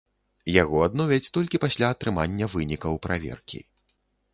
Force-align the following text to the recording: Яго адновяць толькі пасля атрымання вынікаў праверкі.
Яго 0.61 0.79
адновяць 0.87 1.31
толькі 1.37 1.61
пасля 1.67 1.93
атрымання 1.99 2.45
вынікаў 2.55 2.93
праверкі. 3.09 3.67